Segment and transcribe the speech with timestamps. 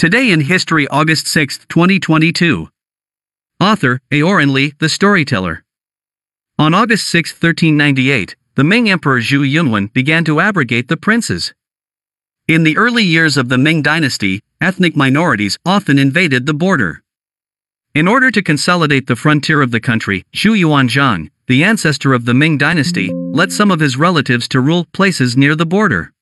[0.00, 2.70] Today in History, August 6, 2022.
[3.60, 5.62] Author, Aoran Lee, the storyteller.
[6.58, 11.52] On August 6, 1398, the Ming Emperor Zhu Yunwen began to abrogate the princes.
[12.48, 17.02] In the early years of the Ming dynasty, ethnic minorities often invaded the border.
[17.94, 22.32] In order to consolidate the frontier of the country, Zhu Yuanzhang, the ancestor of the
[22.32, 26.14] Ming dynasty, let some of his relatives to rule places near the border.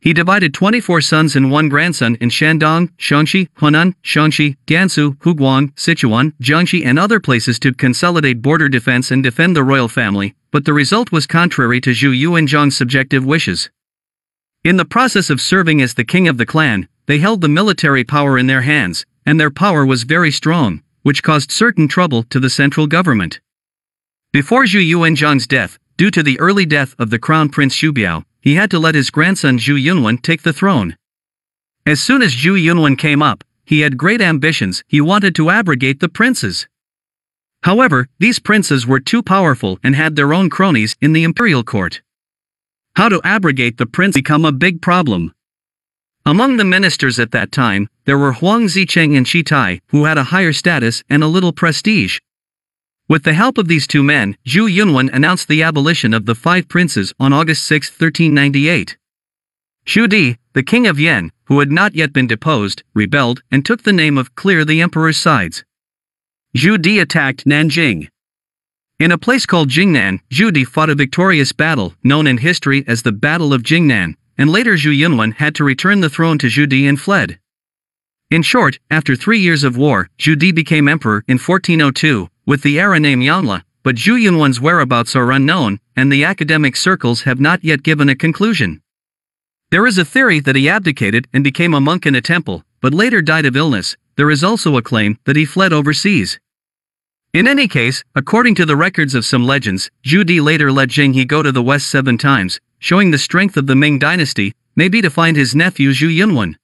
[0.00, 6.32] He divided 24 sons and one grandson in Shandong, Shaanxi, Hunan, Shaanxi, Gansu, Huguang, Sichuan,
[6.40, 10.74] Jiangxi and other places to consolidate border defense and defend the royal family, but the
[10.74, 13.70] result was contrary to Zhu Yuanzhang's subjective wishes.
[14.64, 18.04] In the process of serving as the king of the clan, they held the military
[18.04, 22.38] power in their hands, and their power was very strong, which caused certain trouble to
[22.38, 23.40] the central government.
[24.32, 28.54] Before Zhu Yuanzhang's death, due to the early death of the crown prince Biao he
[28.54, 30.96] had to let his grandson Zhu Yunwen take the throne.
[31.84, 35.98] As soon as Zhu Yunwen came up, he had great ambitions, he wanted to abrogate
[35.98, 36.68] the princes.
[37.64, 42.02] However, these princes were too powerful and had their own cronies in the imperial court.
[42.94, 45.34] How to abrogate the prince become a big problem.
[46.24, 50.18] Among the ministers at that time, there were Huang Zicheng and Shi Tai, who had
[50.18, 52.20] a higher status and a little prestige,
[53.08, 56.68] with the help of these two men, Zhu Yunwen announced the abolition of the five
[56.68, 58.96] princes on August 6, 1398.
[59.86, 63.84] Zhu Di, the king of Yan, who had not yet been deposed, rebelled and took
[63.84, 65.64] the name of Clear the emperor's sides.
[66.56, 68.08] Zhu Di attacked Nanjing.
[68.98, 73.02] In a place called Jingnan, Zhu Di fought a victorious battle, known in history as
[73.02, 76.68] the Battle of Jingnan, and later Zhu Yunwen had to return the throne to Zhu
[76.68, 77.38] Di and fled.
[78.30, 82.78] In short, after three years of war, Zhu Di became emperor in 1402, with the
[82.78, 87.62] era name Yongle, but Zhu Yunwen's whereabouts are unknown, and the academic circles have not
[87.62, 88.82] yet given a conclusion.
[89.70, 92.94] There is a theory that he abdicated and became a monk in a temple, but
[92.94, 93.96] later died of illness.
[94.14, 96.38] There is also a claim that he fled overseas.
[97.34, 101.14] In any case, according to the records of some legends, Zhu Di later let Zheng
[101.14, 105.02] He go to the west seven times, showing the strength of the Ming dynasty, maybe
[105.02, 106.54] to find his nephew Zhu Yunwen.